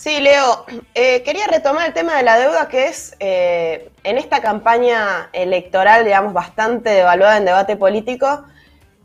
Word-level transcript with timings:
Sí, 0.00 0.18
Leo, 0.18 0.64
eh, 0.94 1.22
quería 1.24 1.46
retomar 1.46 1.86
el 1.86 1.92
tema 1.92 2.16
de 2.16 2.22
la 2.22 2.38
deuda 2.38 2.68
que 2.68 2.86
es 2.86 3.14
eh, 3.20 3.90
en 4.02 4.16
esta 4.16 4.40
campaña 4.40 5.28
electoral, 5.34 6.06
digamos, 6.06 6.32
bastante 6.32 6.88
devaluada 6.88 7.36
en 7.36 7.44
debate 7.44 7.76
político, 7.76 8.46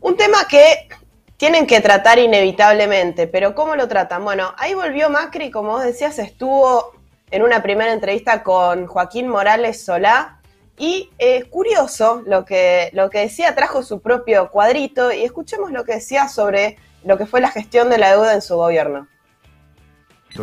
un 0.00 0.16
tema 0.16 0.48
que 0.48 0.88
tienen 1.36 1.66
que 1.66 1.82
tratar 1.82 2.18
inevitablemente, 2.18 3.26
pero 3.26 3.54
¿cómo 3.54 3.76
lo 3.76 3.88
tratan? 3.88 4.24
Bueno, 4.24 4.54
ahí 4.56 4.72
volvió 4.72 5.10
Macri, 5.10 5.50
como 5.50 5.72
vos 5.72 5.84
decías, 5.84 6.18
estuvo 6.18 6.94
en 7.30 7.42
una 7.42 7.62
primera 7.62 7.92
entrevista 7.92 8.42
con 8.42 8.86
Joaquín 8.86 9.28
Morales 9.28 9.84
Solá 9.84 10.40
y 10.78 11.10
eh, 11.18 11.44
curioso 11.50 12.22
lo 12.24 12.46
que, 12.46 12.88
lo 12.94 13.10
que 13.10 13.18
decía, 13.18 13.54
trajo 13.54 13.82
su 13.82 14.00
propio 14.00 14.50
cuadrito 14.50 15.12
y 15.12 15.24
escuchemos 15.24 15.72
lo 15.72 15.84
que 15.84 15.96
decía 15.96 16.30
sobre 16.30 16.78
lo 17.04 17.18
que 17.18 17.26
fue 17.26 17.42
la 17.42 17.50
gestión 17.50 17.90
de 17.90 17.98
la 17.98 18.12
deuda 18.12 18.32
en 18.32 18.40
su 18.40 18.56
gobierno. 18.56 19.08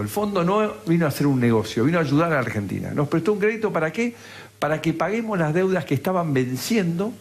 El 0.02 0.10
fondo 0.10 0.44
no 0.44 0.74
vino 0.86 1.06
a 1.06 1.10
hacer 1.10 1.28
un 1.28 1.40
negocio, 1.40 1.84
vino 1.86 1.98
a 1.98 2.02
ayudar 2.02 2.32
a 2.32 2.36
la 2.36 2.40
Argentina. 2.40 2.92
Nos 2.94 3.08
prestó 3.08 3.34
un 3.34 3.40
crédito 3.40 3.72
para 3.72 3.92
qué? 3.92 4.16
Para 4.60 4.82
que 4.82 4.94
paguemos 4.94 5.38
las 5.38 5.54
deudas 5.54 5.86
que 5.86 5.94
estaban 5.94 6.34
venciendo 6.34 7.14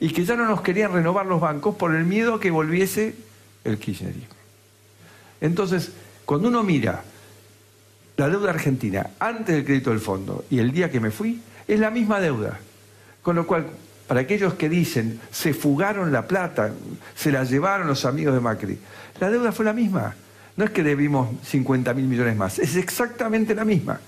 y 0.00 0.10
que 0.10 0.24
ya 0.24 0.36
no 0.36 0.46
nos 0.46 0.60
querían 0.60 0.92
renovar 0.92 1.26
los 1.26 1.40
bancos 1.40 1.76
por 1.76 1.94
el 1.94 2.04
miedo 2.04 2.34
a 2.34 2.40
que 2.40 2.50
volviese 2.50 3.14
el 3.64 3.78
kirchnerismo. 3.78 4.34
Entonces, 5.40 5.92
cuando 6.24 6.48
uno 6.48 6.62
mira 6.62 7.02
la 8.16 8.28
deuda 8.28 8.50
argentina 8.50 9.10
antes 9.18 9.54
del 9.54 9.64
crédito 9.64 9.90
del 9.90 10.00
fondo 10.00 10.44
y 10.50 10.58
el 10.58 10.72
día 10.72 10.90
que 10.90 11.00
me 11.00 11.10
fui, 11.10 11.40
es 11.66 11.80
la 11.80 11.90
misma 11.90 12.20
deuda. 12.20 12.58
Con 13.22 13.36
lo 13.36 13.46
cual, 13.46 13.66
para 14.06 14.20
aquellos 14.20 14.54
que 14.54 14.68
dicen 14.68 15.20
se 15.30 15.54
fugaron 15.54 16.12
la 16.12 16.26
plata, 16.26 16.72
se 17.14 17.32
la 17.32 17.44
llevaron 17.44 17.86
los 17.86 18.04
amigos 18.04 18.34
de 18.34 18.40
Macri, 18.40 18.78
la 19.20 19.30
deuda 19.30 19.52
fue 19.52 19.64
la 19.64 19.72
misma. 19.72 20.14
No 20.56 20.64
es 20.64 20.70
que 20.70 20.82
debimos 20.82 21.28
50 21.44 21.94
mil 21.94 22.06
millones 22.06 22.36
más, 22.36 22.58
es 22.58 22.76
exactamente 22.76 23.54
la 23.54 23.64
misma. 23.64 24.00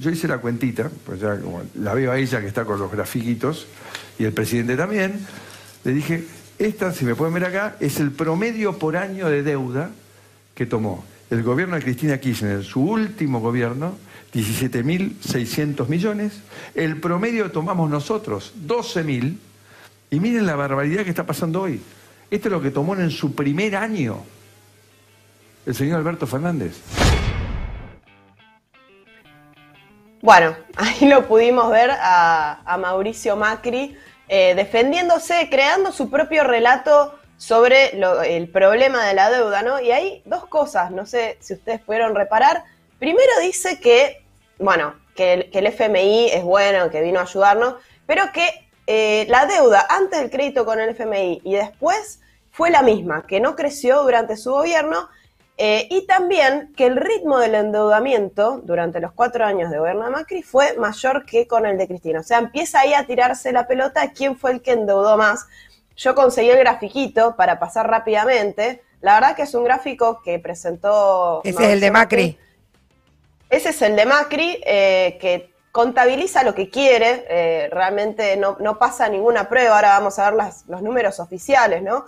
yo 0.00 0.10
hice 0.10 0.28
la 0.28 0.38
cuentita, 0.38 0.90
pues 1.04 1.20
ya 1.20 1.38
la 1.74 1.94
veo 1.94 2.12
a 2.12 2.18
ella 2.18 2.40
que 2.40 2.46
está 2.46 2.64
con 2.64 2.78
los 2.78 2.90
grafiquitos, 2.90 3.66
y 4.18 4.24
el 4.24 4.32
presidente 4.32 4.76
también, 4.76 5.18
le 5.84 5.92
dije, 5.92 6.24
esta, 6.58 6.92
si 6.92 7.04
me 7.04 7.14
pueden 7.14 7.34
ver 7.34 7.44
acá, 7.44 7.76
es 7.80 7.98
el 7.98 8.12
promedio 8.12 8.78
por 8.78 8.96
año 8.96 9.28
de 9.28 9.42
deuda 9.42 9.90
que 10.54 10.66
tomó 10.66 11.04
el 11.30 11.42
gobierno 11.42 11.76
de 11.76 11.82
Cristina 11.82 12.18
Kirchner, 12.18 12.64
su 12.64 12.80
último 12.80 13.40
gobierno, 13.40 13.96
17.600 14.32 15.88
millones, 15.88 16.40
el 16.74 17.00
promedio 17.00 17.50
tomamos 17.50 17.90
nosotros, 17.90 18.54
12.000, 18.66 19.36
y 20.10 20.20
miren 20.20 20.46
la 20.46 20.56
barbaridad 20.56 21.04
que 21.04 21.10
está 21.10 21.26
pasando 21.26 21.62
hoy. 21.62 21.80
Esto 22.30 22.48
es 22.48 22.52
lo 22.52 22.62
que 22.62 22.70
tomó 22.70 22.94
en 22.94 23.10
su 23.10 23.34
primer 23.34 23.76
año 23.76 24.22
el 25.68 25.74
señor 25.74 25.98
Alberto 25.98 26.26
Fernández. 26.26 26.80
Bueno, 30.22 30.56
ahí 30.76 31.06
lo 31.06 31.28
pudimos 31.28 31.70
ver 31.70 31.90
a, 31.92 32.76
Mauricio 32.80 33.36
Macri 33.36 33.96
eh, 34.28 34.54
defendiéndose, 34.54 35.48
creando 35.50 35.92
su 35.92 36.10
propio 36.10 36.42
relato 36.44 37.18
sobre 37.36 37.92
el 38.34 38.48
problema 38.48 39.06
de 39.06 39.14
la 39.14 39.30
deuda, 39.30 39.62
¿no? 39.62 39.78
Y 39.78 39.92
hay 39.92 40.22
dos 40.24 40.46
cosas, 40.46 40.90
no 40.90 41.04
sé 41.04 41.36
si 41.40 41.52
ustedes 41.52 41.80
pudieron 41.80 42.14
reparar. 42.14 42.64
Primero 42.98 43.30
dice 43.42 43.78
que, 43.78 44.24
bueno, 44.58 44.94
que 45.14 45.50
el, 45.52 45.66
FMI 45.66 46.30
es 46.32 46.44
bueno, 46.44 46.90
que 46.90 47.02
vino 47.02 47.20
a 47.20 47.24
ayudarnos, 47.24 47.74
pero 48.06 48.32
que 48.32 48.68
eh, 48.86 49.26
la 49.28 49.44
deuda 49.44 49.86
antes 49.90 50.18
del 50.18 50.30
crédito 50.30 50.64
con 50.64 50.80
el 50.80 50.90
FMI 50.90 51.42
y 51.44 51.54
después 51.54 52.20
fue 52.50 52.70
la 52.70 52.82
misma, 52.82 53.26
que 53.26 53.38
no 53.38 53.54
creció 53.54 54.02
durante 54.02 54.36
su 54.36 54.50
gobierno 54.50 55.08
eh, 55.60 55.88
y 55.90 56.06
también 56.06 56.72
que 56.76 56.86
el 56.86 56.96
ritmo 56.96 57.40
del 57.40 57.56
endeudamiento 57.56 58.60
durante 58.62 59.00
los 59.00 59.10
cuatro 59.10 59.44
años 59.44 59.72
de 59.72 59.78
gobierno 59.78 60.04
de 60.04 60.10
Macri 60.10 60.42
fue 60.44 60.76
mayor 60.78 61.26
que 61.26 61.48
con 61.48 61.66
el 61.66 61.76
de 61.76 61.88
Cristina. 61.88 62.20
O 62.20 62.22
sea, 62.22 62.38
empieza 62.38 62.78
ahí 62.78 62.94
a 62.94 63.04
tirarse 63.04 63.50
la 63.50 63.66
pelota 63.66 64.12
quién 64.12 64.38
fue 64.38 64.52
el 64.52 64.62
que 64.62 64.70
endeudó 64.70 65.16
más. 65.16 65.46
Yo 65.96 66.14
conseguí 66.14 66.48
el 66.50 66.60
grafiquito 66.60 67.34
para 67.34 67.58
pasar 67.58 67.90
rápidamente. 67.90 68.82
La 69.00 69.14
verdad 69.14 69.34
que 69.34 69.42
es 69.42 69.54
un 69.54 69.64
gráfico 69.64 70.22
que 70.22 70.38
presentó... 70.38 71.40
Ese 71.42 71.64
es 71.64 71.70
el 71.70 71.80
de 71.80 71.90
Macri. 71.90 72.38
Ese 73.50 73.70
es 73.70 73.82
el 73.82 73.96
de 73.96 74.06
Macri, 74.06 74.60
eh, 74.64 75.18
que 75.20 75.50
contabiliza 75.72 76.44
lo 76.44 76.54
que 76.54 76.70
quiere, 76.70 77.24
eh, 77.28 77.68
realmente 77.72 78.36
no, 78.36 78.78
pasa 78.78 79.08
ninguna 79.08 79.48
prueba, 79.48 79.74
ahora 79.74 79.98
vamos 79.98 80.20
a 80.20 80.30
ver 80.30 80.40
los 80.68 80.82
números 80.82 81.18
oficiales, 81.18 81.82
¿no? 81.82 82.04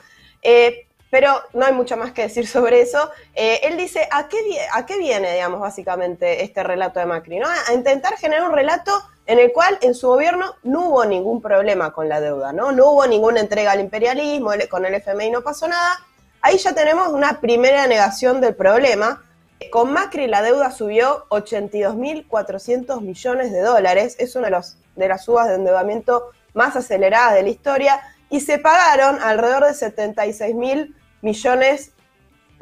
Pero 1.10 1.42
no 1.52 1.66
hay 1.66 1.72
mucho 1.72 1.96
más 1.96 2.12
que 2.12 2.22
decir 2.22 2.46
sobre 2.46 2.80
eso. 2.80 3.10
Eh, 3.34 3.60
él 3.64 3.76
dice, 3.76 4.08
¿a 4.10 4.28
qué, 4.28 4.38
¿a 4.72 4.86
qué 4.86 4.96
viene, 4.98 5.32
digamos, 5.32 5.60
básicamente 5.60 6.44
este 6.44 6.62
relato 6.62 7.00
de 7.00 7.06
Macri? 7.06 7.38
¿no? 7.38 7.48
A 7.48 7.74
intentar 7.74 8.16
generar 8.16 8.48
un 8.48 8.54
relato 8.54 8.92
en 9.26 9.38
el 9.38 9.52
cual 9.52 9.78
en 9.80 9.94
su 9.94 10.08
gobierno 10.08 10.54
no 10.62 10.88
hubo 10.88 11.04
ningún 11.04 11.42
problema 11.42 11.92
con 11.92 12.08
la 12.08 12.20
deuda, 12.20 12.52
¿no? 12.52 12.72
No 12.72 12.90
hubo 12.90 13.06
ninguna 13.06 13.40
entrega 13.40 13.72
al 13.72 13.80
imperialismo, 13.80 14.50
con 14.68 14.84
el 14.84 14.94
FMI 14.94 15.30
no 15.30 15.42
pasó 15.42 15.68
nada. 15.68 16.00
Ahí 16.42 16.58
ya 16.58 16.74
tenemos 16.74 17.08
una 17.08 17.40
primera 17.40 17.86
negación 17.86 18.40
del 18.40 18.54
problema. 18.54 19.22
Con 19.70 19.92
Macri 19.92 20.26
la 20.26 20.42
deuda 20.42 20.70
subió 20.72 21.26
82.400 21.28 23.02
millones 23.02 23.52
de 23.52 23.60
dólares, 23.60 24.16
es 24.18 24.34
una 24.34 24.46
de, 24.46 24.52
los, 24.52 24.78
de 24.96 25.06
las 25.06 25.24
subas 25.24 25.48
de 25.48 25.56
endeudamiento 25.56 26.30
más 26.54 26.74
aceleradas 26.76 27.34
de 27.34 27.42
la 27.42 27.50
historia, 27.50 28.00
y 28.30 28.40
se 28.40 28.58
pagaron 28.58 29.20
alrededor 29.20 29.66
de 29.66 29.72
76.000 29.72 30.94
millones 31.22 31.92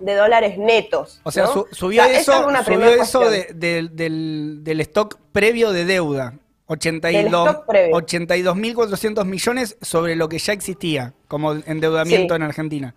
de 0.00 0.14
dólares 0.14 0.58
netos. 0.58 1.20
O 1.24 1.30
sea, 1.30 1.46
subió 1.46 2.04
eso, 2.04 2.48
subió 2.64 2.90
del, 3.54 4.80
stock 4.80 5.18
previo 5.32 5.72
de 5.72 5.84
deuda. 5.84 6.34
82.400 6.68 9.24
millones 9.24 9.76
sobre 9.80 10.16
lo 10.16 10.28
que 10.28 10.38
ya 10.38 10.52
existía 10.52 11.14
como 11.26 11.54
endeudamiento 11.54 12.34
en 12.34 12.42
Argentina. 12.42 12.94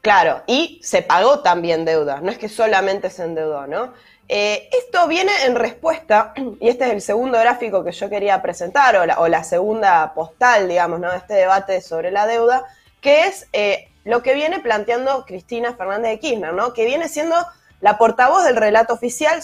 Claro, 0.00 0.42
y 0.46 0.80
se 0.82 1.02
pagó 1.02 1.40
también 1.40 1.84
deuda, 1.84 2.20
no 2.20 2.30
es 2.30 2.38
que 2.38 2.48
solamente 2.48 3.10
se 3.10 3.24
endeudó, 3.24 3.66
¿no? 3.66 3.92
Eh, 4.28 4.70
esto 4.72 5.06
viene 5.08 5.32
en 5.44 5.56
respuesta, 5.56 6.32
y 6.60 6.68
este 6.68 6.86
es 6.86 6.92
el 6.92 7.02
segundo 7.02 7.38
gráfico 7.38 7.84
que 7.84 7.92
yo 7.92 8.08
quería 8.08 8.40
presentar, 8.40 8.96
o 8.96 9.04
la, 9.04 9.20
o 9.20 9.28
la 9.28 9.44
segunda 9.44 10.14
postal, 10.14 10.68
digamos, 10.68 11.00
¿no? 11.00 11.10
de 11.10 11.18
este 11.18 11.34
debate 11.34 11.82
sobre 11.82 12.10
la 12.10 12.26
deuda, 12.26 12.64
que 13.00 13.26
es 13.26 13.46
eh, 13.52 13.89
lo 14.04 14.22
que 14.22 14.34
viene 14.34 14.60
planteando 14.60 15.24
Cristina 15.26 15.74
Fernández 15.74 16.12
de 16.12 16.20
Kirchner, 16.20 16.54
¿no? 16.54 16.72
Que 16.72 16.84
viene 16.84 17.08
siendo 17.08 17.36
la 17.80 17.98
portavoz 17.98 18.44
del 18.44 18.56
relato 18.56 18.94
oficial, 18.94 19.40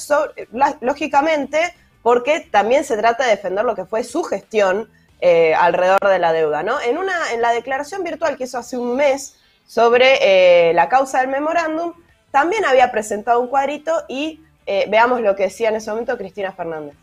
lógicamente, 0.80 1.74
porque 2.02 2.40
también 2.40 2.84
se 2.84 2.96
trata 2.96 3.24
de 3.24 3.30
defender 3.30 3.64
lo 3.64 3.74
que 3.74 3.84
fue 3.84 4.04
su 4.04 4.22
gestión 4.22 4.88
eh, 5.20 5.54
alrededor 5.54 6.00
de 6.00 6.18
la 6.18 6.32
deuda, 6.32 6.62
¿no? 6.62 6.80
En, 6.80 6.98
una, 6.98 7.32
en 7.32 7.40
la 7.40 7.52
declaración 7.52 8.04
virtual 8.04 8.36
que 8.36 8.44
hizo 8.44 8.58
hace 8.58 8.76
un 8.76 8.96
mes 8.96 9.36
sobre 9.66 10.18
eh, 10.20 10.74
la 10.74 10.88
causa 10.88 11.20
del 11.20 11.28
memorándum, 11.28 11.94
también 12.30 12.64
había 12.64 12.92
presentado 12.92 13.40
un 13.40 13.48
cuadrito 13.48 14.04
y 14.08 14.40
eh, 14.66 14.86
veamos 14.88 15.20
lo 15.22 15.34
que 15.34 15.44
decía 15.44 15.70
en 15.70 15.76
ese 15.76 15.90
momento 15.90 16.16
Cristina 16.18 16.52
Fernández. 16.52 16.94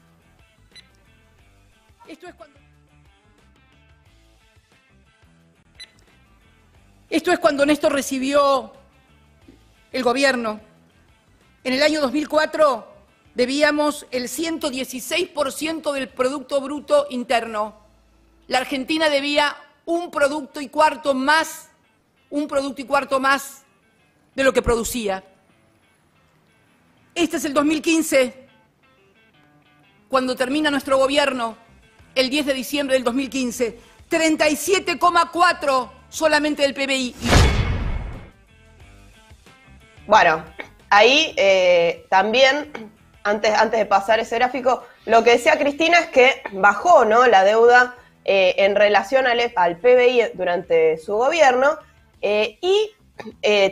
Esto 2.07 2.27
es 2.27 2.35
cuando 2.35 2.59
Esto 7.13 7.31
es 7.31 7.37
cuando 7.37 7.63
Néstor 7.63 7.93
recibió 7.93 8.73
el 9.91 10.01
gobierno. 10.01 10.59
En 11.63 11.73
el 11.73 11.83
año 11.83 12.01
2004 12.01 12.87
debíamos 13.35 14.07
el 14.09 14.23
116% 14.23 15.91
del 15.91 16.09
Producto 16.09 16.59
Bruto 16.59 17.05
Interno. 17.11 17.77
La 18.47 18.57
Argentina 18.57 19.09
debía 19.09 19.55
un 19.85 20.09
producto 20.09 20.59
y 20.59 20.69
cuarto 20.69 21.13
más, 21.13 21.69
un 22.31 22.47
producto 22.47 22.81
y 22.81 22.85
cuarto 22.85 23.19
más 23.19 23.61
de 24.33 24.43
lo 24.43 24.51
que 24.51 24.63
producía. 24.63 25.23
Este 27.13 27.37
es 27.37 27.45
el 27.45 27.53
2015, 27.53 28.47
cuando 30.09 30.35
termina 30.35 30.71
nuestro 30.71 30.97
gobierno, 30.97 31.57
el 32.15 32.31
10 32.31 32.47
de 32.47 32.53
diciembre 32.55 32.95
del 32.95 33.03
2015, 33.03 33.77
37,4 34.09 36.02
solamente 36.13 36.61
del 36.61 36.75
PBI. 36.75 37.15
Bueno, 40.05 40.43
ahí 40.89 41.33
eh, 41.37 42.05
también, 42.09 42.71
antes, 43.23 43.51
antes 43.53 43.79
de 43.79 43.85
pasar 43.85 44.19
ese 44.19 44.35
gráfico, 44.35 44.83
lo 45.05 45.23
que 45.23 45.31
decía 45.31 45.57
Cristina 45.57 45.97
es 45.99 46.07
que 46.07 46.43
bajó 46.51 47.03
¿no? 47.03 47.25
la 47.25 47.43
deuda 47.43 47.95
eh, 48.25 48.55
en 48.59 48.75
relación 48.75 49.25
al, 49.25 49.39
PBI 49.77 50.31
durante 50.35 50.97
su 50.97 51.15
gobierno 51.15 51.77
eh, 52.21 52.57
y 52.61 52.91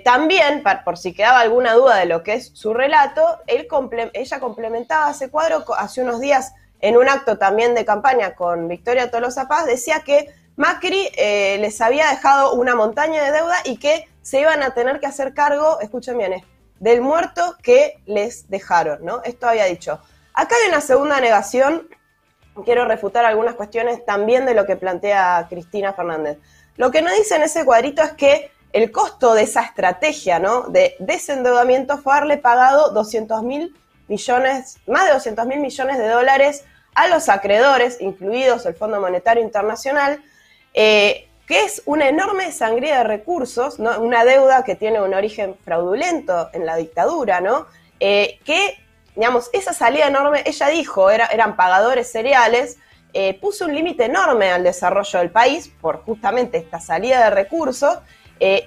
también, 0.04 0.64
por 0.86 0.98
si 0.98 1.14
quedaba 1.14 1.40
alguna 1.40 1.74
duda 1.74 1.98
de 1.98 2.06
lo 2.06 2.24
que 2.24 2.36
es 2.36 2.52
su 2.54 2.74
relato, 2.74 3.40
él 3.48 3.68
ella 4.14 4.40
complementaba 4.40 5.12
ese 5.12 5.30
cuadro 5.30 5.66
hace 5.76 6.02
unos 6.02 6.22
días 6.22 6.54
en 6.80 6.96
un 6.96 7.10
acto 7.10 7.38
también 7.38 7.76
de 7.76 7.84
campaña 7.84 8.36
con 8.36 8.68
Victoria 8.68 9.12
Tolosa 9.12 9.48
Paz, 9.48 9.66
decía 9.66 10.04
que 10.06 10.32
Macri 10.56 11.10
eh, 11.18 11.58
les 11.60 11.80
había 11.82 12.10
dejado 12.10 12.54
una 12.54 12.76
montaña 12.76 13.24
de 13.24 13.32
deuda 13.32 13.56
y 13.66 13.78
que 13.78 14.08
se 14.22 14.40
iban 14.40 14.62
a 14.64 14.74
tener 14.74 15.00
que 15.00 15.08
hacer 15.08 15.34
cargo, 15.34 15.80
escuchen 15.80 16.18
bien, 16.18 16.44
del 16.80 17.02
muerto 17.02 17.56
que 17.62 18.02
les 18.06 18.50
dejaron, 18.50 19.04
¿no? 19.04 19.22
Esto 19.24 19.48
había 19.48 19.66
dicho. 19.66 20.00
Acá 20.34 20.56
hay 20.62 20.70
una 20.70 20.82
segunda 20.82 21.20
negación, 21.20 21.88
quiero 22.66 22.86
refutar 22.86 23.26
algunas 23.26 23.56
cuestiones 23.56 24.06
también 24.06 24.46
de 24.46 24.54
lo 24.54 24.66
que 24.66 24.76
plantea 24.76 25.48
Cristina 25.50 25.94
Fernández. 25.94 26.38
Lo 26.78 26.92
que 26.92 27.02
no 27.02 27.12
dice 27.14 27.36
en 27.36 27.44
ese 27.44 27.66
cuadrito 27.66 28.02
es 28.02 28.12
que 28.14 28.52
el 28.74 28.92
costo 28.92 29.34
de 29.34 29.44
esa 29.44 29.62
estrategia, 29.62 30.40
¿no? 30.40 30.64
De 30.64 30.96
desendeudamiento 31.00 31.98
fue 31.98 32.14
haberle 32.14 32.38
pagado 32.38 32.92
200 32.92 33.44
mil 33.44 33.76
millones, 34.08 34.78
más 34.88 35.06
de 35.06 35.14
200 35.14 35.46
mil 35.46 35.60
millones 35.60 35.98
de 35.98 36.08
dólares 36.08 36.64
a 36.96 37.08
los 37.08 37.30
acreedores, 37.30 38.00
incluidos 38.02 38.66
el 38.66 38.76
Fondo 38.76 39.00
Monetario 39.00 39.44
Internacional, 39.44 40.22
eh, 40.74 41.28
que 41.48 41.64
es 41.64 41.82
una 41.86 42.08
enorme 42.08 42.52
sangría 42.52 43.00
de 43.00 43.04
recursos, 43.04 43.78
una 43.80 44.24
deuda 44.24 44.64
que 44.64 44.76
tiene 44.76 45.02
un 45.02 45.14
origen 45.14 45.56
fraudulento 45.64 46.50
en 46.54 46.66
la 46.66 46.78
dictadura, 46.78 47.42
¿no? 47.42 47.68
Eh, 48.00 48.40
que, 48.46 48.78
digamos, 49.16 49.50
esa 49.52 49.74
salida 49.74 50.08
enorme, 50.08 50.44
ella 50.46 50.68
dijo, 50.70 51.10
era, 51.10 51.26
eran 51.26 51.56
pagadores 51.56 52.12
cereales, 52.12 52.78
eh, 53.14 53.38
puso 53.42 53.66
un 53.66 53.76
límite 53.76 54.06
enorme 54.06 54.50
al 54.52 54.64
desarrollo 54.64 55.20
del 55.20 55.32
país 55.32 55.70
por 55.82 56.04
justamente 56.04 56.58
esta 56.58 56.80
salida 56.80 57.26
de 57.26 57.30
recursos, 57.32 58.00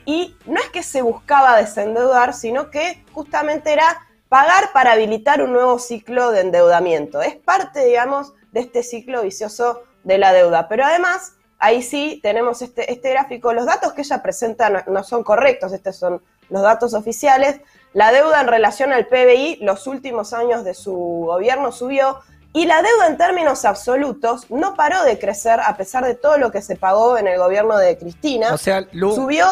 y 0.04 0.36
no 0.46 0.60
es 0.60 0.68
que 0.68 0.84
se 0.84 1.02
buscaba 1.02 1.56
desendeudar, 1.56 2.32
sino 2.32 2.70
que 2.70 3.02
justamente 3.12 3.72
era 3.72 4.06
pagar 4.28 4.72
para 4.72 4.92
habilitar 4.92 5.42
un 5.42 5.52
nuevo 5.52 5.78
ciclo 5.78 6.30
de 6.30 6.40
endeudamiento. 6.40 7.22
Es 7.22 7.34
parte, 7.34 7.84
digamos, 7.84 8.34
de 8.52 8.60
este 8.60 8.82
ciclo 8.82 9.22
vicioso 9.22 9.82
de 10.04 10.18
la 10.18 10.32
deuda. 10.32 10.68
Pero 10.68 10.84
además, 10.84 11.34
ahí 11.58 11.82
sí 11.82 12.20
tenemos 12.22 12.62
este, 12.62 12.92
este 12.92 13.10
gráfico. 13.10 13.52
Los 13.52 13.66
datos 13.66 13.92
que 13.92 14.02
ella 14.02 14.22
presenta 14.22 14.84
no, 14.86 15.04
son 15.04 15.22
correctos, 15.22 15.72
estos 15.72 15.96
son 15.96 16.22
los 16.50 16.62
datos 16.62 16.94
oficiales. 16.94 17.60
La 17.92 18.12
deuda 18.12 18.40
en 18.40 18.48
relación 18.48 18.92
al 18.92 19.06
PBI 19.06 19.58
los 19.62 19.86
últimos 19.86 20.32
años 20.32 20.64
de 20.64 20.74
su 20.74 20.92
gobierno 20.92 21.72
subió 21.72 22.20
y 22.52 22.66
la 22.66 22.82
deuda 22.82 23.06
en 23.08 23.16
términos 23.16 23.64
absolutos 23.64 24.50
no 24.50 24.74
paró 24.74 25.02
de 25.04 25.18
crecer 25.18 25.60
a 25.60 25.76
pesar 25.76 26.04
de 26.04 26.14
todo 26.14 26.38
lo 26.38 26.52
que 26.52 26.62
se 26.62 26.76
pagó 26.76 27.18
en 27.18 27.26
el 27.26 27.38
gobierno 27.38 27.76
de 27.76 27.98
Cristina. 27.98 28.52
O 28.52 28.58
sea, 28.58 28.86
subió 28.92 29.46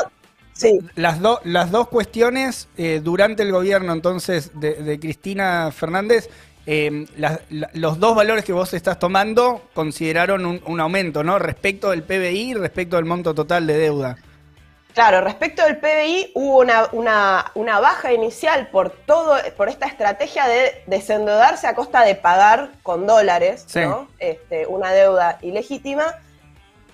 Sí. 0.54 0.80
Las, 0.96 1.18
las 1.44 1.70
dos 1.70 1.88
cuestiones 1.88 2.68
eh, 2.76 3.00
durante 3.02 3.42
el 3.42 3.52
gobierno 3.52 3.92
entonces 3.92 4.50
de, 4.54 4.98
Cristina 5.00 5.70
Fernández, 5.72 6.28
eh, 6.66 7.06
los 7.72 7.98
dos 7.98 8.14
valores 8.14 8.44
que 8.44 8.52
vos 8.52 8.72
estás 8.74 8.98
tomando 8.98 9.62
consideraron 9.74 10.62
un, 10.64 10.80
aumento, 10.80 11.24
¿no? 11.24 11.38
Respecto 11.38 11.90
del 11.90 12.02
PBI 12.02 12.50
y 12.50 12.54
respecto 12.54 12.96
del 12.96 13.04
monto 13.04 13.34
total 13.34 13.66
de 13.66 13.78
deuda. 13.78 14.16
Claro, 14.94 15.22
respecto 15.22 15.64
del 15.64 15.78
PBI 15.78 16.32
hubo 16.34 16.58
una, 16.58 17.50
una, 17.54 17.80
baja 17.80 18.12
inicial 18.12 18.68
por 18.68 18.90
todo, 18.90 19.36
por 19.56 19.70
esta 19.70 19.86
estrategia 19.86 20.46
de 20.46 20.82
desendeudarse 20.86 21.66
a 21.66 21.74
costa 21.74 22.02
de 22.02 22.14
pagar 22.14 22.70
con 22.82 23.06
dólares, 23.06 23.66
¿no? 23.74 24.08
Este, 24.18 24.66
una 24.66 24.92
deuda 24.92 25.38
ilegítima 25.40 26.14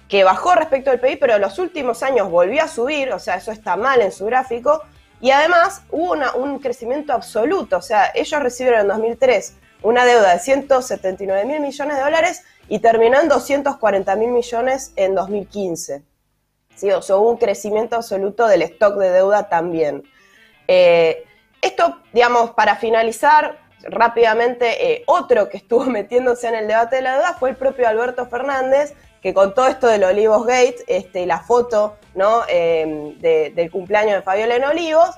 que 0.09 0.25
bajó 0.25 0.55
respecto 0.55 0.91
al 0.91 1.01
PIB, 1.01 1.19
pero 1.19 1.35
en 1.35 1.43
los 1.43 1.59
últimos 1.59 2.03
años 2.03 2.31
volvió 2.31 2.63
a 2.63 2.69
subir, 2.69 3.13
o 3.13 3.19
sea, 3.19 3.35
eso 3.35 3.53
está 3.53 3.77
mal 3.77 4.01
en 4.01 4.11
su 4.11 4.25
gráfico, 4.25 4.83
y 5.21 5.31
además 5.31 5.83
hubo 5.91 6.15
un 6.37 6.59
crecimiento 6.59 7.13
absoluto, 7.13 7.79
o 7.79 7.83
sea, 7.83 8.13
ellos 8.15 8.43
recibieron 8.43 8.83
en 8.83 8.89
2003 8.89 9.55
una 9.83 10.05
deuda 10.05 10.33
de 10.33 10.41
179 10.41 11.45
mil 11.45 11.61
millones 11.61 11.97
de 11.97 12.03
dólares 12.03 12.43
y 12.69 12.81
terminó 12.81 13.21
en 13.21 13.29
240 13.29 14.17
mil 14.17 14.31
millones 14.31 14.93
en 14.97 15.15
2015. 15.15 16.03
¿Sí? 16.75 16.91
O 16.91 17.03
sea, 17.03 17.17
hubo 17.17 17.31
un 17.31 17.39
crecimiento 17.39 17.97
absoluto 17.97 18.47
del 18.47 18.63
stock 18.63 18.97
de 18.99 19.11
deuda 19.11 19.49
también. 19.49 20.05
Eh, 20.69 21.25
esto, 21.61 21.99
digamos, 22.13 22.51
para 22.51 22.77
finalizar 22.77 23.59
rápidamente, 23.83 24.93
eh, 24.93 25.03
otro 25.07 25.49
que 25.49 25.57
estuvo 25.57 25.85
metiéndose 25.87 26.49
en 26.49 26.55
el 26.55 26.69
debate 26.69 26.97
de 26.97 27.03
la 27.03 27.15
deuda 27.15 27.35
fue 27.35 27.51
el 27.51 27.57
propio 27.57 27.89
Alberto 27.89 28.27
Fernández, 28.27 28.95
que 29.23 29.35
con 29.35 29.55
todo 29.55 29.67
esto 29.67 29.87
del 29.87 30.05
Olivos 30.05 30.47
Gate, 30.47 30.85
este, 30.87 31.27
la 31.27 31.41
foto 31.41 31.97
¿no? 32.15 32.43
Em, 32.49 33.19
del 33.19 33.71
cumpleaños 33.71 34.17
de 34.17 34.23
Fabiola 34.23 34.57
en 34.57 34.65
Olivos, 34.65 35.11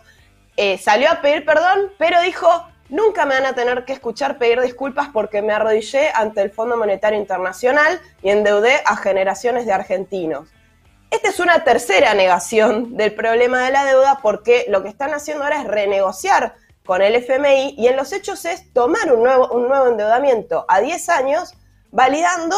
eh, 0.57 0.79
salió 0.79 1.11
a 1.11 1.21
pedir 1.23 1.45
perdón, 1.45 1.91
pero 1.99 2.21
dijo, 2.21 2.49
nunca 2.91 3.25
me 3.25 3.35
van 3.35 3.47
a 3.47 3.55
tener 3.55 3.85
que 3.85 3.95
escuchar 3.95 4.39
pedir 4.39 4.61
disculpas 4.61 5.09
porque 5.13 5.43
me 5.43 5.53
arrodillé 5.53 6.11
ante 6.15 6.43
el 6.43 6.51
Fondo 6.51 6.77
Monetario 6.77 7.19
Internacional 7.19 8.01
y 8.23 8.31
endeudé 8.31 8.83
a 8.85 8.97
generaciones 8.97 9.65
de 9.65 9.73
argentinos. 9.73 10.49
Esta 11.11 11.29
es 11.31 11.41
una 11.41 11.65
tercera 11.65 12.15
negación 12.15 12.97
del 12.97 13.15
problema 13.15 13.65
de 13.65 13.73
la 13.73 13.85
deuda 13.85 14.21
porque 14.23 14.67
lo 14.69 14.83
que 14.83 14.91
están 14.91 15.13
haciendo 15.13 15.43
ahora 15.43 15.61
es 15.63 15.67
renegociar 15.67 16.55
con 16.85 17.03
el 17.03 17.15
FMI 17.15 17.75
y 17.79 17.89
en 17.89 17.97
los 17.97 18.13
hechos 18.13 18.45
es 18.45 18.73
tomar 18.73 19.13
un 19.13 19.23
nuevo, 19.23 19.49
un 19.49 19.69
nuevo 19.69 19.89
endeudamiento 19.89 20.67
a 20.69 20.81
10 20.81 21.09
años 21.09 21.55
validando 21.93 22.57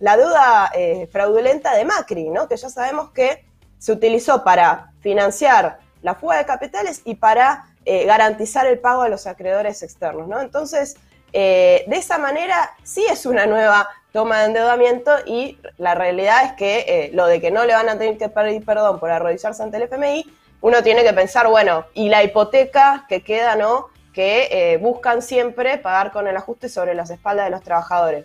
la 0.00 0.16
deuda 0.16 0.70
eh, 0.74 1.08
fraudulenta 1.10 1.74
de 1.74 1.84
Macri, 1.84 2.28
¿no? 2.28 2.48
que 2.48 2.56
ya 2.56 2.68
sabemos 2.68 3.10
que 3.10 3.44
se 3.78 3.92
utilizó 3.92 4.42
para 4.42 4.92
financiar 5.00 5.78
la 6.02 6.14
fuga 6.14 6.38
de 6.38 6.46
capitales 6.46 7.02
y 7.04 7.14
para 7.16 7.66
eh, 7.84 8.04
garantizar 8.06 8.66
el 8.66 8.78
pago 8.78 9.02
a 9.02 9.08
los 9.08 9.26
acreedores 9.26 9.82
externos. 9.82 10.26
¿no? 10.26 10.40
Entonces, 10.40 10.96
eh, 11.32 11.84
de 11.86 11.96
esa 11.96 12.18
manera 12.18 12.72
sí 12.82 13.04
es 13.08 13.26
una 13.26 13.46
nueva 13.46 13.88
toma 14.12 14.40
de 14.40 14.46
endeudamiento 14.46 15.12
y 15.26 15.58
la 15.78 15.94
realidad 15.94 16.44
es 16.44 16.52
que 16.54 17.10
lo 17.12 17.26
de 17.26 17.40
que 17.40 17.50
no 17.50 17.66
le 17.66 17.74
van 17.74 17.88
a 17.88 17.98
tener 17.98 18.16
que 18.16 18.30
pedir 18.30 18.64
perdón 18.64 18.98
por 18.98 19.10
arrodillarse 19.10 19.62
ante 19.62 19.76
el 19.76 19.82
FMI, 19.84 20.24
uno 20.62 20.82
tiene 20.82 21.04
que 21.04 21.12
pensar, 21.12 21.48
bueno, 21.48 21.84
y 21.92 22.08
la 22.08 22.24
hipoteca 22.24 23.04
que 23.08 23.22
queda, 23.22 23.56
¿no? 23.56 23.88
que 24.14 24.78
buscan 24.80 25.20
siempre 25.20 25.76
pagar 25.76 26.12
con 26.12 26.26
el 26.26 26.34
ajuste 26.34 26.70
sobre 26.70 26.94
las 26.94 27.10
espaldas 27.10 27.44
de 27.44 27.50
los 27.50 27.62
trabajadores 27.62 28.24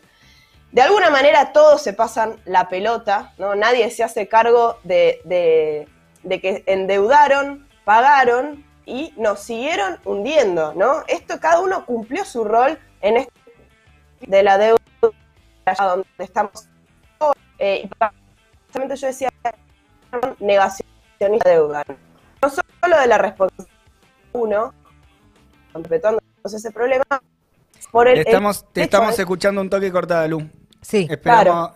de 0.72 0.82
alguna 0.82 1.10
manera 1.10 1.52
todos 1.52 1.82
se 1.82 1.94
pasan 1.94 2.38
la 2.46 2.70
pelota, 2.70 3.34
¿no? 3.38 3.56
Nadie 3.56 3.90
se 3.92 4.04
hace 4.04 4.28
cargo 4.28 4.78
de, 4.84 5.88
que 6.30 6.64
endeudaron, 6.66 7.68
pagaron 7.84 8.66
y 8.86 9.14
nos 9.18 9.42
siguieron 9.42 10.00
hundiendo, 10.06 10.74
¿no? 10.76 11.04
Esto 11.08 11.40
cada 11.40 11.60
uno 11.60 11.86
cumplió 11.86 12.24
su 12.24 12.44
rol 12.44 12.80
en 13.02 13.18
este 13.18 13.32
de 14.22 14.44
la 14.44 14.58
deuda 14.58 14.80
donde 15.80 16.06
estamos 16.20 16.68
eh, 17.60 17.84
y 17.84 18.96
yo 18.96 19.08
decía 19.08 19.30
negacionista 20.40 21.50
de 21.50 21.56
deuda. 21.56 21.84
No 22.42 22.50
solo 22.50 23.00
de 23.00 23.08
la 23.08 23.18
responsabilidad 23.18 23.78
uno, 24.34 24.74
respetando 25.74 26.22
ese 26.44 26.72
problema, 26.72 27.04
por 27.92 28.08
el, 28.08 28.20
estamos, 28.20 28.66
te 28.72 28.82
estamos 28.82 29.20
escuchando 29.20 29.62
un 29.62 29.70
toque 29.70 29.92
cortado, 29.92 30.28
Lu. 30.28 30.61
Sí, 30.82 31.08
claro. 31.22 31.74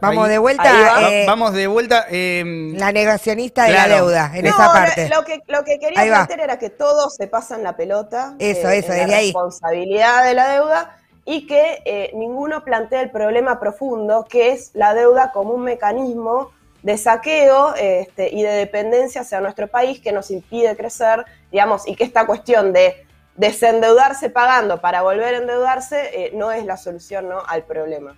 vamos 0.00 0.28
de 0.28 0.38
vuelta. 0.38 1.10
Eh, 1.10 1.24
vamos 1.26 1.52
de 1.52 1.66
vuelta. 1.66 2.06
Em, 2.10 2.76
la 2.76 2.92
negacionista 2.92 3.64
de 3.64 3.72
la 3.72 3.88
deuda, 3.88 4.32
en 4.34 4.46
esa 4.46 4.72
parte. 4.72 5.08
Lo, 5.08 5.24
que, 5.24 5.40
lo 5.46 5.64
que 5.64 5.78
quería 5.78 6.20
meter 6.20 6.40
era 6.40 6.58
que 6.58 6.70
todos 6.70 7.14
se 7.14 7.26
pasan 7.26 7.62
la 7.62 7.76
pelota. 7.76 8.34
Eso, 8.38 8.68
eh, 8.68 8.78
eso, 8.78 8.92
la 8.92 9.06
responsabilidad 9.06 10.24
de 10.24 10.34
la 10.34 10.48
deuda 10.48 10.96
y 11.24 11.46
que 11.46 11.82
eh, 11.84 12.10
ninguno 12.14 12.64
plantea 12.64 13.00
el 13.02 13.10
problema 13.10 13.60
profundo, 13.60 14.26
que 14.28 14.50
es 14.50 14.70
la 14.74 14.94
deuda 14.94 15.30
como 15.32 15.52
un 15.52 15.62
mecanismo 15.62 16.50
de 16.82 16.96
saqueo 16.96 17.74
este, 17.76 18.34
y 18.34 18.42
de 18.42 18.50
dependencia 18.50 19.20
hacia 19.20 19.40
nuestro 19.40 19.68
país 19.68 20.00
que 20.00 20.12
nos 20.12 20.30
impide 20.30 20.76
crecer, 20.76 21.24
digamos, 21.52 21.86
y 21.86 21.94
que 21.94 22.04
esta 22.04 22.26
cuestión 22.26 22.72
de 22.72 23.06
desendeudarse 23.40 24.28
pagando 24.28 24.82
para 24.82 25.00
volver 25.00 25.34
a 25.34 25.38
endeudarse 25.38 26.10
eh, 26.12 26.32
no 26.34 26.52
es 26.52 26.64
la 26.66 26.76
solución 26.76 27.28
¿no? 27.28 27.38
al 27.46 27.64
problema. 27.64 28.14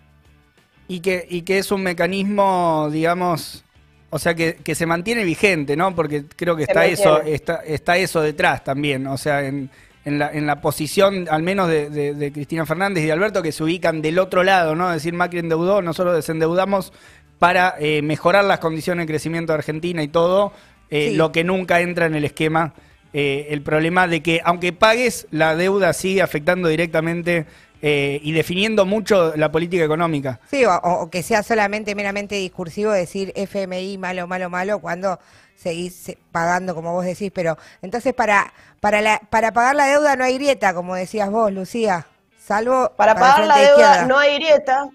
Y 0.88 1.00
que, 1.00 1.24
y 1.30 1.42
que 1.42 1.58
es 1.58 1.70
un 1.70 1.84
mecanismo, 1.84 2.88
digamos, 2.90 3.64
o 4.10 4.18
sea, 4.18 4.34
que, 4.34 4.74
se 4.74 4.84
mantiene 4.84 5.24
vigente, 5.24 5.76
¿no? 5.76 5.94
Porque 5.94 6.24
creo 6.26 6.56
que 6.56 6.64
está 6.64 6.84
eso, 6.86 7.22
está, 7.22 7.62
está 7.64 7.96
eso 7.96 8.20
detrás 8.20 8.64
también, 8.64 9.06
o 9.06 9.16
sea, 9.16 9.46
en, 9.46 9.70
en, 10.04 10.18
la, 10.18 10.30
en 10.32 10.44
la 10.46 10.60
posición 10.60 11.28
al 11.30 11.42
menos 11.42 11.68
de, 11.68 12.30
Cristina 12.34 12.66
Fernández 12.66 13.04
y 13.04 13.06
de 13.06 13.12
Alberto, 13.12 13.42
que 13.42 13.52
se 13.52 13.62
ubican 13.62 14.02
del 14.02 14.18
otro 14.18 14.42
lado, 14.42 14.74
¿no? 14.74 14.88
Es 14.88 14.96
decir, 14.96 15.14
Macri 15.14 15.38
endeudó, 15.38 15.80
nosotros 15.80 16.16
desendeudamos 16.16 16.92
para 17.38 17.76
eh, 17.78 18.02
mejorar 18.02 18.44
las 18.44 18.58
condiciones 18.58 19.06
de 19.06 19.12
crecimiento 19.12 19.52
de 19.52 19.58
Argentina 19.58 20.02
y 20.02 20.08
todo, 20.08 20.52
eh, 20.90 21.12
lo 21.14 21.32
que 21.32 21.44
nunca 21.44 21.80
entra 21.80 22.06
en 22.06 22.16
el 22.16 22.24
esquema 22.24 22.74
eh, 23.12 23.48
el 23.50 23.62
problema 23.62 24.08
de 24.08 24.22
que 24.22 24.40
aunque 24.44 24.72
pagues, 24.72 25.26
la 25.30 25.54
deuda 25.54 25.92
sigue 25.92 26.22
afectando 26.22 26.68
directamente 26.68 27.46
eh, 27.84 28.20
y 28.22 28.30
definiendo 28.30 28.86
mucho 28.86 29.36
la 29.36 29.50
política 29.50 29.84
económica. 29.84 30.38
Sí, 30.48 30.64
o, 30.64 31.10
que 31.10 31.24
sea 31.24 31.42
solamente 31.42 31.96
meramente 31.96 32.36
discursivo 32.36 32.92
decir 32.92 33.32
FMI 33.34 33.98
malo, 33.98 34.28
malo, 34.28 34.48
malo, 34.48 34.78
cuando 34.78 35.18
seguís 35.56 36.16
pagando, 36.30 36.76
como 36.76 36.92
vos 36.92 37.04
decís, 37.04 37.32
pero 37.34 37.58
entonces 37.82 38.14
para, 38.14 38.52
para, 38.80 39.20
para 39.28 39.52
pagar 39.52 39.74
la 39.74 39.86
deuda 39.86 40.14
no 40.14 40.22
hay 40.22 40.34
grieta, 40.34 40.72
como 40.74 40.94
decías 40.94 41.28
vos, 41.28 41.52
Lucía, 41.52 42.06
salvo... 42.38 42.92
Para, 42.96 43.16
pagar 43.16 43.46
la 43.46 43.58
deuda 43.58 44.06
no 44.06 44.16
hay 44.16 44.36
grieta, 44.36 44.88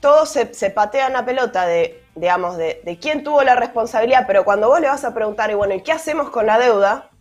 todos 0.00 0.28
se, 0.28 0.52
se 0.52 0.70
patean 0.70 1.12
la 1.12 1.24
pelota 1.24 1.64
de, 1.64 2.02
digamos, 2.16 2.56
de, 2.56 2.82
de 2.84 2.98
quién 2.98 3.22
tuvo 3.22 3.42
la 3.44 3.54
responsabilidad, 3.54 4.24
pero 4.26 4.44
cuando 4.44 4.68
vos 4.68 4.80
le 4.80 4.88
vas 4.88 5.04
a 5.04 5.14
preguntar, 5.14 5.50
y 5.52 5.54
bueno, 5.54 5.74
¿y 5.74 5.82
qué 5.82 5.92
hacemos 5.92 6.28
con 6.30 6.46
la 6.46 6.58
deuda? 6.58 7.11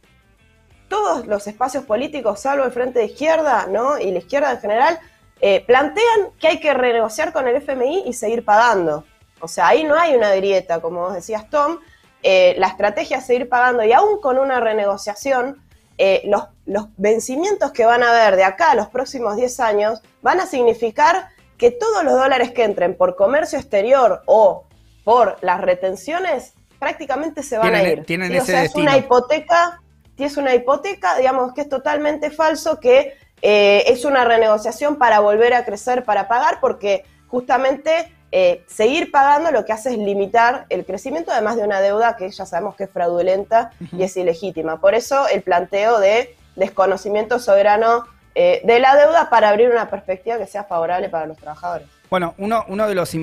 Todos 0.91 1.25
los 1.25 1.47
espacios 1.47 1.85
políticos, 1.85 2.41
salvo 2.41 2.65
el 2.65 2.71
Frente 2.73 2.99
de 2.99 3.05
Izquierda, 3.05 3.65
¿no? 3.67 3.97
Y 3.97 4.11
la 4.11 4.19
izquierda 4.19 4.51
en 4.51 4.59
general, 4.59 4.99
eh, 5.39 5.63
plantean 5.65 6.31
que 6.37 6.49
hay 6.49 6.59
que 6.59 6.73
renegociar 6.73 7.31
con 7.31 7.47
el 7.47 7.55
FMI 7.55 8.03
y 8.07 8.13
seguir 8.13 8.43
pagando. 8.43 9.05
O 9.39 9.47
sea, 9.47 9.69
ahí 9.69 9.85
no 9.85 9.95
hay 9.95 10.13
una 10.15 10.35
grieta, 10.35 10.81
como 10.81 10.99
vos 10.99 11.13
decías, 11.13 11.49
Tom. 11.49 11.79
Eh, 12.21 12.55
la 12.57 12.67
estrategia 12.67 13.19
es 13.19 13.25
seguir 13.25 13.47
pagando 13.47 13.85
y 13.85 13.93
aún 13.93 14.19
con 14.19 14.37
una 14.37 14.59
renegociación, 14.59 15.63
eh, 15.97 16.23
los, 16.25 16.43
los 16.65 16.87
vencimientos 16.97 17.71
que 17.71 17.85
van 17.85 18.03
a 18.03 18.09
haber 18.09 18.35
de 18.35 18.43
acá 18.43 18.71
a 18.71 18.75
los 18.75 18.89
próximos 18.89 19.37
10 19.37 19.61
años 19.61 20.01
van 20.21 20.41
a 20.41 20.45
significar 20.45 21.29
que 21.57 21.71
todos 21.71 22.03
los 22.03 22.15
dólares 22.15 22.51
que 22.51 22.65
entren 22.65 22.97
por 22.97 23.15
comercio 23.15 23.57
exterior 23.57 24.23
o 24.25 24.65
por 25.05 25.37
las 25.41 25.61
retenciones 25.61 26.53
prácticamente 26.79 27.43
se 27.43 27.57
van 27.57 27.73
a 27.73 27.81
ir. 27.81 28.03
Tienen 28.03 28.33
ese 28.33 28.41
o 28.41 28.45
sea, 28.45 28.63
es 28.63 28.75
una 28.75 28.97
hipoteca, 28.97 29.81
es 30.23 30.37
una 30.37 30.55
hipoteca, 30.55 31.17
digamos 31.17 31.53
que 31.53 31.61
es 31.61 31.69
totalmente 31.69 32.31
falso 32.31 32.79
que 32.79 33.17
eh, 33.41 33.83
es 33.87 34.05
una 34.05 34.23
renegociación 34.23 34.97
para 34.97 35.19
volver 35.19 35.53
a 35.53 35.65
crecer, 35.65 36.03
para 36.03 36.27
pagar, 36.27 36.59
porque 36.61 37.03
justamente 37.27 38.13
eh, 38.31 38.63
seguir 38.67 39.11
pagando 39.11 39.51
lo 39.51 39.65
que 39.65 39.73
hace 39.73 39.91
es 39.91 39.97
limitar 39.97 40.65
el 40.69 40.85
crecimiento, 40.85 41.31
además 41.31 41.57
de 41.57 41.63
una 41.63 41.81
deuda 41.81 42.15
que 42.15 42.29
ya 42.29 42.45
sabemos 42.45 42.75
que 42.75 42.85
es 42.85 42.89
fraudulenta 42.89 43.71
y 43.91 44.03
es 44.03 44.15
ilegítima. 44.15 44.79
Por 44.79 44.93
eso 44.93 45.27
el 45.27 45.41
planteo 45.41 45.99
de 45.99 46.35
desconocimiento 46.55 47.39
soberano 47.39 48.05
eh, 48.35 48.61
de 48.63 48.79
la 48.79 48.95
deuda 48.95 49.29
para 49.29 49.49
abrir 49.49 49.69
una 49.69 49.89
perspectiva 49.89 50.37
que 50.37 50.47
sea 50.47 50.63
favorable 50.63 51.09
para 51.09 51.25
los 51.25 51.37
trabajadores. 51.37 51.87
Bueno, 52.09 52.33
uno, 52.37 52.63
uno 52.67 52.87
de 52.87 52.95
los 52.95 53.13